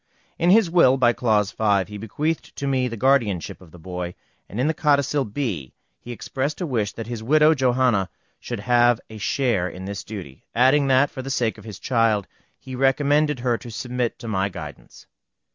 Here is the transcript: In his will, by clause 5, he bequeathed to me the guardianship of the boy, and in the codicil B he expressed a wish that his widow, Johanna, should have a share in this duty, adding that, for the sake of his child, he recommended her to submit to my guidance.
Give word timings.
In 0.39 0.49
his 0.49 0.67
will, 0.67 0.97
by 0.97 1.13
clause 1.13 1.51
5, 1.51 1.87
he 1.87 1.99
bequeathed 1.99 2.55
to 2.55 2.65
me 2.65 2.87
the 2.87 2.97
guardianship 2.97 3.61
of 3.61 3.69
the 3.69 3.77
boy, 3.77 4.15
and 4.49 4.59
in 4.59 4.65
the 4.65 4.73
codicil 4.73 5.25
B 5.25 5.73
he 5.99 6.11
expressed 6.11 6.59
a 6.59 6.65
wish 6.65 6.91
that 6.93 7.05
his 7.05 7.21
widow, 7.21 7.53
Johanna, 7.53 8.09
should 8.39 8.61
have 8.61 8.99
a 9.11 9.19
share 9.19 9.69
in 9.69 9.85
this 9.85 10.03
duty, 10.03 10.43
adding 10.55 10.87
that, 10.87 11.11
for 11.11 11.21
the 11.21 11.29
sake 11.29 11.59
of 11.59 11.65
his 11.65 11.77
child, 11.77 12.25
he 12.57 12.73
recommended 12.75 13.41
her 13.41 13.59
to 13.59 13.69
submit 13.69 14.17
to 14.17 14.27
my 14.27 14.49
guidance. 14.49 15.05